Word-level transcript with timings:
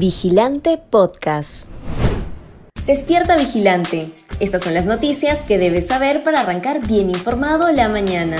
Vigilante 0.00 0.78
Podcast. 0.78 1.68
Despierta 2.86 3.36
Vigilante. 3.36 4.10
Estas 4.40 4.62
son 4.62 4.72
las 4.72 4.86
noticias 4.86 5.40
que 5.40 5.58
debes 5.58 5.88
saber 5.88 6.24
para 6.24 6.40
arrancar 6.40 6.86
bien 6.86 7.10
informado 7.10 7.70
la 7.70 7.90
mañana. 7.90 8.38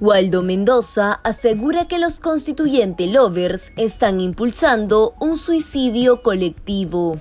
Waldo 0.00 0.42
Mendoza 0.42 1.20
asegura 1.24 1.88
que 1.88 1.98
los 1.98 2.20
constituyente 2.20 3.06
lovers 3.06 3.74
están 3.76 4.18
impulsando 4.18 5.12
un 5.20 5.36
suicidio 5.36 6.22
colectivo. 6.22 7.20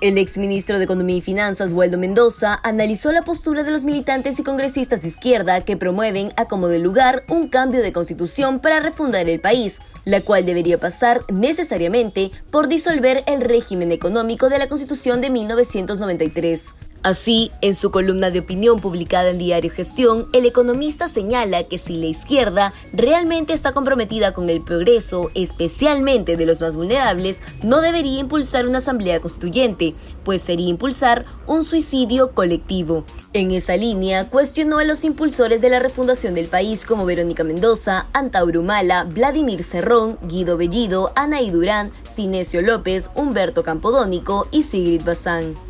El 0.00 0.16
exministro 0.16 0.78
de 0.78 0.84
Economía 0.84 1.16
y 1.16 1.20
Finanzas, 1.20 1.72
Waldo 1.72 1.98
Mendoza, 1.98 2.60
analizó 2.62 3.10
la 3.10 3.24
postura 3.24 3.64
de 3.64 3.72
los 3.72 3.82
militantes 3.82 4.38
y 4.38 4.44
congresistas 4.44 5.02
de 5.02 5.08
izquierda 5.08 5.62
que 5.62 5.76
promueven 5.76 6.32
a 6.36 6.44
como 6.44 6.68
de 6.68 6.78
lugar 6.78 7.24
un 7.28 7.48
cambio 7.48 7.82
de 7.82 7.92
constitución 7.92 8.60
para 8.60 8.78
refundar 8.78 9.28
el 9.28 9.40
país, 9.40 9.80
la 10.04 10.20
cual 10.20 10.46
debería 10.46 10.78
pasar 10.78 11.22
necesariamente 11.32 12.30
por 12.52 12.68
disolver 12.68 13.24
el 13.26 13.40
régimen 13.40 13.90
económico 13.90 14.48
de 14.48 14.60
la 14.60 14.68
Constitución 14.68 15.20
de 15.20 15.30
1993. 15.30 16.74
Así, 17.04 17.52
en 17.60 17.76
su 17.76 17.92
columna 17.92 18.30
de 18.30 18.40
opinión 18.40 18.80
publicada 18.80 19.30
en 19.30 19.38
Diario 19.38 19.70
Gestión, 19.70 20.28
el 20.32 20.46
economista 20.46 21.08
señala 21.08 21.62
que 21.62 21.78
si 21.78 21.96
la 21.96 22.06
izquierda 22.06 22.72
realmente 22.92 23.52
está 23.52 23.72
comprometida 23.72 24.34
con 24.34 24.50
el 24.50 24.62
progreso, 24.62 25.30
especialmente 25.34 26.36
de 26.36 26.44
los 26.44 26.60
más 26.60 26.74
vulnerables, 26.74 27.40
no 27.62 27.80
debería 27.82 28.18
impulsar 28.18 28.66
una 28.66 28.78
asamblea 28.78 29.20
constituyente, 29.20 29.94
pues 30.24 30.42
sería 30.42 30.68
impulsar 30.68 31.24
un 31.46 31.62
suicidio 31.62 32.32
colectivo. 32.32 33.04
En 33.32 33.52
esa 33.52 33.76
línea, 33.76 34.28
cuestionó 34.28 34.78
a 34.78 34.84
los 34.84 35.04
impulsores 35.04 35.60
de 35.60 35.70
la 35.70 35.78
refundación 35.78 36.34
del 36.34 36.48
país 36.48 36.84
como 36.84 37.06
Verónica 37.06 37.44
Mendoza, 37.44 38.08
Antauro 38.12 38.64
Mala, 38.64 39.04
Vladimir 39.04 39.62
Cerrón, 39.62 40.18
Guido 40.22 40.56
Bellido, 40.56 41.12
Anaí 41.14 41.50
Durán, 41.50 41.92
Cinesio 42.04 42.60
López, 42.60 43.10
Humberto 43.14 43.62
Campodónico 43.62 44.48
y 44.50 44.64
Sigrid 44.64 45.04
Bazán. 45.04 45.67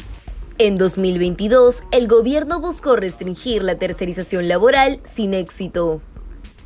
En 0.61 0.77
2022, 0.77 1.84
el 1.92 2.09
gobierno 2.09 2.59
buscó 2.59 2.97
restringir 2.97 3.62
la 3.62 3.77
tercerización 3.78 4.48
laboral 4.48 4.98
sin 5.05 5.33
éxito. 5.33 6.01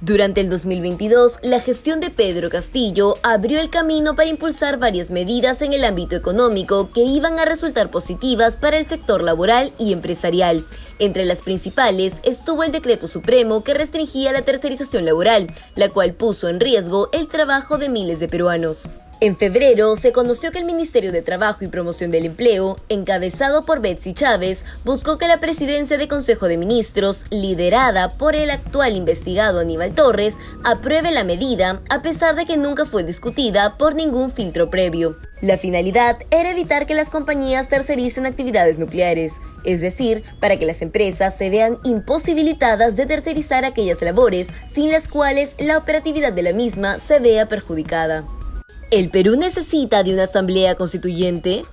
Durante 0.00 0.40
el 0.40 0.48
2022, 0.48 1.40
la 1.42 1.60
gestión 1.60 2.00
de 2.00 2.08
Pedro 2.08 2.48
Castillo 2.48 3.16
abrió 3.22 3.60
el 3.60 3.68
camino 3.68 4.16
para 4.16 4.30
impulsar 4.30 4.78
varias 4.78 5.10
medidas 5.10 5.60
en 5.60 5.74
el 5.74 5.84
ámbito 5.84 6.16
económico 6.16 6.90
que 6.90 7.02
iban 7.02 7.38
a 7.38 7.44
resultar 7.44 7.90
positivas 7.90 8.56
para 8.56 8.78
el 8.78 8.86
sector 8.86 9.22
laboral 9.22 9.74
y 9.78 9.92
empresarial. 9.92 10.64
Entre 10.98 11.26
las 11.26 11.42
principales 11.42 12.20
estuvo 12.22 12.62
el 12.62 12.72
decreto 12.72 13.08
supremo 13.08 13.62
que 13.62 13.74
restringía 13.74 14.32
la 14.32 14.40
tercerización 14.40 15.04
laboral, 15.04 15.48
la 15.74 15.90
cual 15.90 16.14
puso 16.14 16.48
en 16.48 16.60
riesgo 16.60 17.10
el 17.12 17.28
trabajo 17.28 17.76
de 17.76 17.90
miles 17.90 18.20
de 18.20 18.28
peruanos. 18.28 18.88
En 19.22 19.36
febrero 19.36 19.94
se 19.94 20.10
conoció 20.10 20.50
que 20.50 20.58
el 20.58 20.64
Ministerio 20.64 21.12
de 21.12 21.22
Trabajo 21.22 21.64
y 21.64 21.68
Promoción 21.68 22.10
del 22.10 22.26
Empleo, 22.26 22.76
encabezado 22.88 23.64
por 23.64 23.80
Betsy 23.80 24.14
Chávez, 24.14 24.64
buscó 24.84 25.16
que 25.16 25.28
la 25.28 25.38
presidencia 25.38 25.96
de 25.96 26.08
Consejo 26.08 26.48
de 26.48 26.56
Ministros, 26.56 27.26
liderada 27.30 28.08
por 28.08 28.34
el 28.34 28.50
actual 28.50 28.96
investigado 28.96 29.60
Aníbal 29.60 29.94
Torres, 29.94 30.40
apruebe 30.64 31.12
la 31.12 31.22
medida, 31.22 31.82
a 31.88 32.02
pesar 32.02 32.34
de 32.34 32.46
que 32.46 32.56
nunca 32.56 32.84
fue 32.84 33.04
discutida 33.04 33.78
por 33.78 33.94
ningún 33.94 34.32
filtro 34.32 34.70
previo. 34.70 35.16
La 35.40 35.56
finalidad 35.56 36.18
era 36.32 36.50
evitar 36.50 36.86
que 36.86 36.96
las 36.96 37.08
compañías 37.08 37.68
tercericen 37.68 38.26
actividades 38.26 38.80
nucleares, 38.80 39.40
es 39.62 39.80
decir, 39.80 40.24
para 40.40 40.56
que 40.56 40.66
las 40.66 40.82
empresas 40.82 41.36
se 41.36 41.48
vean 41.48 41.78
imposibilitadas 41.84 42.96
de 42.96 43.06
tercerizar 43.06 43.64
aquellas 43.64 44.02
labores 44.02 44.48
sin 44.66 44.90
las 44.90 45.06
cuales 45.06 45.54
la 45.60 45.78
operatividad 45.78 46.32
de 46.32 46.42
la 46.42 46.52
misma 46.52 46.98
se 46.98 47.20
vea 47.20 47.46
perjudicada. 47.46 48.24
¿El 48.92 49.08
Perú 49.08 49.36
necesita 49.36 50.02
de 50.02 50.12
una 50.12 50.24
asamblea 50.24 50.74
constituyente? 50.74 51.64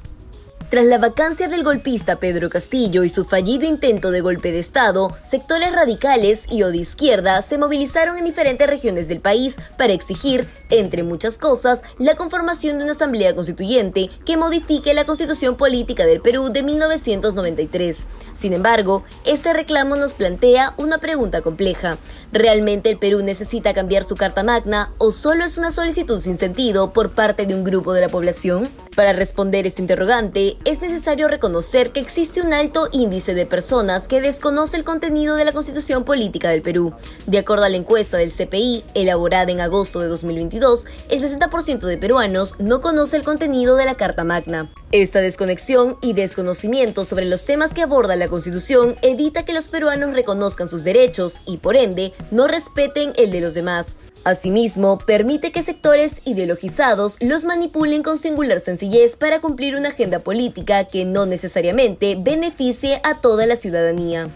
Tras 0.70 0.86
la 0.86 1.00
vacancia 1.00 1.48
del 1.48 1.64
golpista 1.64 2.18
Pedro 2.18 2.52
Castillo 2.52 3.04
y 3.04 3.10
su 3.10 3.26
fallido 3.26 3.66
intento 3.66 4.12
de 4.12 4.22
golpe 4.22 4.52
de 4.52 4.60
Estado, 4.60 5.18
sectores 5.24 5.72
radicales 5.74 6.46
y 6.48 6.62
o 6.62 6.70
de 6.70 6.78
izquierda 6.78 7.42
se 7.42 7.58
movilizaron 7.58 8.20
en 8.20 8.26
diferentes 8.26 8.70
regiones 8.70 9.08
del 9.08 9.20
país 9.20 9.58
para 9.80 9.94
exigir, 9.94 10.46
entre 10.70 11.02
muchas 11.02 11.40
cosas, 11.40 11.82
la 11.98 12.16
conformación 12.16 12.78
de 12.78 12.84
una 12.84 12.94
asamblea 12.94 13.34
constituyente 13.34 14.12
que 14.28 14.38
modifique 14.38 14.94
la 14.94 15.06
constitución 15.06 15.58
política 15.58 16.06
del 16.06 16.22
Perú 16.22 16.50
de 16.50 16.62
1993. 16.62 18.06
Sin 18.36 18.54
embargo, 18.54 19.04
este 19.26 19.54
reclamo 19.54 19.96
nos 19.96 20.14
plantea 20.14 20.76
una 20.78 21.00
pregunta 21.00 21.42
compleja. 21.42 21.98
¿Realmente 22.32 22.92
el 22.92 23.00
Perú 23.00 23.24
necesita 23.24 23.74
cambiar 23.74 24.04
su 24.04 24.16
Carta 24.16 24.44
Magna 24.44 24.94
o 25.00 25.10
solo 25.10 25.46
es 25.46 25.58
una 25.58 25.72
solicitud 25.72 26.22
sin 26.22 26.38
sentido 26.38 26.94
por 26.94 27.16
parte 27.16 27.48
de 27.48 27.56
un 27.56 27.64
grupo 27.64 27.94
de 27.94 28.02
la 28.02 28.10
población? 28.10 28.70
Para 28.96 29.14
responder 29.14 29.66
este 29.66 29.82
interrogante, 29.82 30.58
es 30.66 30.82
necesario 30.82 31.28
reconocer 31.28 31.92
que 31.92 32.00
existe 32.00 32.42
un 32.42 32.54
alto 32.54 32.90
índice 32.92 33.34
de 33.34 33.46
personas 33.46 34.08
que 34.08 34.22
desconoce 34.22 34.76
el 34.76 34.84
contenido 34.84 35.36
de 35.36 35.46
la 35.46 35.54
Constitución 35.54 36.04
Política 36.04 36.50
del 36.50 36.62
Perú. 36.62 36.94
De 37.28 37.38
acuerdo 37.38 37.64
a 37.64 37.70
la 37.70 37.78
encuesta 37.78 38.18
del 38.18 38.32
CPI, 38.32 38.84
elaborada 38.94 39.52
en 39.52 39.62
agosto 39.62 40.02
de 40.02 40.08
2022, 40.08 40.86
el 41.10 41.22
60% 41.22 41.80
de 41.80 41.98
peruanos 41.98 42.56
no 42.60 42.82
conoce 42.82 43.16
el 43.16 43.24
contenido 43.24 43.78
de 43.78 43.86
la 43.86 43.96
Carta 43.96 44.24
Magna. 44.24 44.70
Esta 44.92 45.22
desconexión 45.22 45.98
y 46.02 46.14
desconocimiento 46.14 47.06
sobre 47.06 47.26
los 47.26 47.46
temas 47.46 47.76
que 47.76 47.84
aborda 47.84 48.16
la 48.16 48.28
Constitución 48.28 48.96
evita 49.04 49.46
que 49.46 49.54
los 49.54 49.68
peruanos 49.68 50.14
reconozcan 50.14 50.68
sus 50.68 50.84
derechos 50.84 51.42
y, 51.46 51.58
por 51.58 51.78
ende, 51.78 52.12
no 52.32 52.48
respeten 52.48 53.14
el 53.16 53.30
de 53.30 53.40
los 53.40 53.54
demás. 53.54 53.98
Asimismo, 54.24 54.98
permite 54.98 55.52
que 55.52 55.62
sectores 55.62 56.22
ideologizados 56.26 57.18
los 57.22 57.46
manipulen 57.46 58.02
con 58.02 58.18
singular 58.18 58.62
sencillez 58.62 59.16
para 59.16 59.40
cumplir 59.42 59.76
una 59.76 59.90
agenda 59.90 60.22
política 60.22 60.86
que 60.86 61.06
no 61.06 61.28
necesariamente 61.28 62.18
beneficie 62.20 63.00
a 63.04 63.22
toda 63.22 63.46
la 63.46 63.58
ciudadanía. 63.58 64.28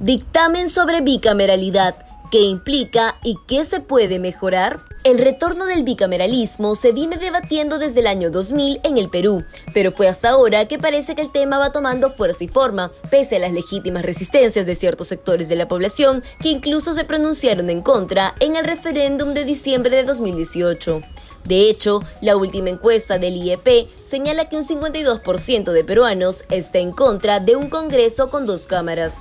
Dictamen 0.00 0.68
sobre 0.68 1.00
bicameralidad 1.00 1.94
qué 2.32 2.40
implica 2.40 3.18
y 3.22 3.36
qué 3.46 3.64
se 3.64 3.78
puede 3.78 4.18
mejorar? 4.18 4.80
El 5.04 5.18
retorno 5.18 5.66
del 5.66 5.82
bicameralismo 5.82 6.76
se 6.76 6.92
viene 6.92 7.16
debatiendo 7.16 7.80
desde 7.80 7.98
el 7.98 8.06
año 8.06 8.30
2000 8.30 8.82
en 8.84 8.98
el 8.98 9.08
Perú, 9.08 9.44
pero 9.74 9.90
fue 9.90 10.06
hasta 10.06 10.28
ahora 10.28 10.68
que 10.68 10.78
parece 10.78 11.16
que 11.16 11.22
el 11.22 11.32
tema 11.32 11.58
va 11.58 11.72
tomando 11.72 12.08
fuerza 12.08 12.44
y 12.44 12.48
forma, 12.48 12.92
pese 13.10 13.34
a 13.34 13.38
las 13.40 13.52
legítimas 13.52 14.04
resistencias 14.04 14.64
de 14.64 14.76
ciertos 14.76 15.08
sectores 15.08 15.48
de 15.48 15.56
la 15.56 15.66
población 15.66 16.22
que 16.38 16.50
incluso 16.50 16.94
se 16.94 17.02
pronunciaron 17.02 17.68
en 17.68 17.82
contra 17.82 18.36
en 18.38 18.54
el 18.54 18.64
referéndum 18.64 19.34
de 19.34 19.44
diciembre 19.44 19.96
de 19.96 20.04
2018. 20.04 21.02
De 21.46 21.68
hecho, 21.68 22.04
la 22.20 22.36
última 22.36 22.70
encuesta 22.70 23.18
del 23.18 23.38
IEP 23.38 23.88
señala 24.04 24.48
que 24.48 24.56
un 24.56 24.62
52% 24.62 25.72
de 25.72 25.82
peruanos 25.82 26.44
está 26.48 26.78
en 26.78 26.92
contra 26.92 27.40
de 27.40 27.56
un 27.56 27.70
Congreso 27.70 28.30
con 28.30 28.46
dos 28.46 28.68
cámaras 28.68 29.20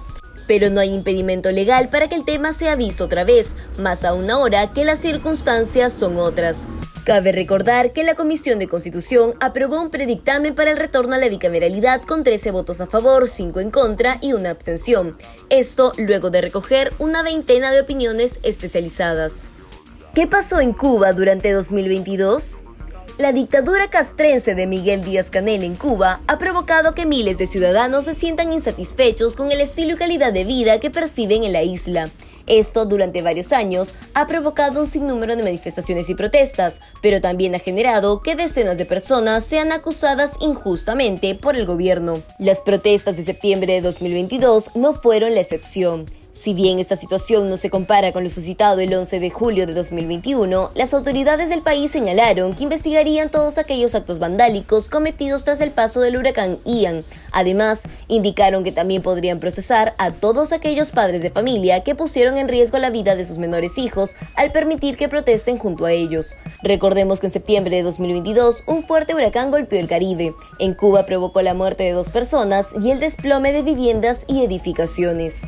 pero 0.51 0.69
no 0.69 0.81
hay 0.81 0.93
impedimento 0.93 1.49
legal 1.49 1.87
para 1.87 2.09
que 2.09 2.15
el 2.15 2.25
tema 2.25 2.51
sea 2.51 2.75
visto 2.75 3.05
otra 3.05 3.23
vez, 3.23 3.55
más 3.77 4.03
aún 4.03 4.29
ahora 4.29 4.69
que 4.71 4.83
las 4.83 4.99
circunstancias 4.99 5.93
son 5.93 6.17
otras. 6.17 6.67
Cabe 7.05 7.31
recordar 7.31 7.93
que 7.93 8.03
la 8.03 8.15
Comisión 8.15 8.59
de 8.59 8.67
Constitución 8.67 9.33
aprobó 9.39 9.81
un 9.81 9.89
predictamen 9.89 10.53
para 10.53 10.71
el 10.71 10.75
retorno 10.75 11.15
a 11.15 11.19
la 11.19 11.29
bicameralidad 11.29 12.01
con 12.01 12.25
13 12.25 12.51
votos 12.51 12.81
a 12.81 12.87
favor, 12.87 13.29
5 13.29 13.61
en 13.61 13.71
contra 13.71 14.17
y 14.19 14.33
una 14.33 14.49
abstención. 14.49 15.15
Esto 15.49 15.93
luego 15.97 16.31
de 16.31 16.41
recoger 16.41 16.91
una 16.99 17.23
veintena 17.23 17.71
de 17.71 17.79
opiniones 17.79 18.41
especializadas. 18.43 19.51
¿Qué 20.13 20.27
pasó 20.27 20.59
en 20.59 20.73
Cuba 20.73 21.13
durante 21.13 21.53
2022? 21.53 22.65
La 23.17 23.33
dictadura 23.33 23.89
castrense 23.89 24.55
de 24.55 24.65
Miguel 24.65 25.03
Díaz 25.03 25.29
Canel 25.29 25.63
en 25.63 25.75
Cuba 25.75 26.21
ha 26.27 26.39
provocado 26.39 26.95
que 26.95 27.05
miles 27.05 27.37
de 27.37 27.45
ciudadanos 27.45 28.05
se 28.05 28.13
sientan 28.13 28.53
insatisfechos 28.53 29.35
con 29.35 29.51
el 29.51 29.61
estilo 29.61 29.93
y 29.93 29.97
calidad 29.97 30.31
de 30.33 30.43
vida 30.43 30.79
que 30.79 30.89
perciben 30.89 31.43
en 31.43 31.53
la 31.53 31.61
isla. 31.61 32.09
Esto 32.47 32.85
durante 32.85 33.21
varios 33.21 33.51
años 33.53 33.93
ha 34.13 34.27
provocado 34.27 34.79
un 34.79 34.87
sinnúmero 34.87 35.35
de 35.35 35.43
manifestaciones 35.43 36.09
y 36.09 36.15
protestas, 36.15 36.79
pero 37.01 37.21
también 37.21 37.53
ha 37.53 37.59
generado 37.59 38.23
que 38.23 38.35
decenas 38.35 38.77
de 38.77 38.85
personas 38.85 39.45
sean 39.45 39.71
acusadas 39.71 40.37
injustamente 40.39 41.35
por 41.35 41.55
el 41.55 41.65
gobierno. 41.65 42.13
Las 42.39 42.61
protestas 42.61 43.17
de 43.17 43.23
septiembre 43.23 43.73
de 43.73 43.81
2022 43.81 44.75
no 44.75 44.93
fueron 44.93 45.35
la 45.35 45.41
excepción. 45.41 46.05
Si 46.33 46.53
bien 46.53 46.79
esta 46.79 46.95
situación 46.95 47.49
no 47.49 47.57
se 47.57 47.69
compara 47.69 48.13
con 48.13 48.23
lo 48.23 48.29
suscitado 48.29 48.79
el 48.79 48.93
11 48.93 49.19
de 49.19 49.29
julio 49.29 49.67
de 49.67 49.73
2021, 49.73 50.71
las 50.75 50.93
autoridades 50.93 51.49
del 51.49 51.61
país 51.61 51.91
señalaron 51.91 52.55
que 52.55 52.63
investigarían 52.63 53.29
todos 53.29 53.57
aquellos 53.57 53.95
actos 53.95 54.17
vandálicos 54.17 54.87
cometidos 54.87 55.43
tras 55.43 55.59
el 55.59 55.71
paso 55.71 55.99
del 55.99 56.15
huracán 56.15 56.57
Ian. 56.63 57.03
Además, 57.33 57.83
indicaron 58.07 58.63
que 58.63 58.71
también 58.71 59.01
podrían 59.01 59.41
procesar 59.41 59.93
a 59.97 60.11
todos 60.11 60.53
aquellos 60.53 60.91
padres 60.91 61.21
de 61.21 61.31
familia 61.31 61.83
que 61.83 61.95
pusieron 61.95 62.37
en 62.37 62.47
riesgo 62.47 62.77
la 62.77 62.91
vida 62.91 63.15
de 63.15 63.25
sus 63.25 63.37
menores 63.37 63.77
hijos 63.77 64.15
al 64.35 64.51
permitir 64.51 64.95
que 64.95 65.09
protesten 65.09 65.57
junto 65.57 65.85
a 65.85 65.91
ellos. 65.91 66.37
Recordemos 66.63 67.19
que 67.19 67.27
en 67.27 67.33
septiembre 67.33 67.75
de 67.75 67.83
2022 67.83 68.63
un 68.67 68.83
fuerte 68.83 69.13
huracán 69.13 69.51
golpeó 69.51 69.77
el 69.77 69.89
Caribe. 69.89 70.33
En 70.59 70.75
Cuba 70.75 71.05
provocó 71.05 71.41
la 71.41 71.53
muerte 71.53 71.83
de 71.83 71.91
dos 71.91 72.09
personas 72.09 72.69
y 72.81 72.89
el 72.89 73.01
desplome 73.01 73.51
de 73.51 73.63
viviendas 73.63 74.23
y 74.27 74.45
edificaciones. 74.45 75.43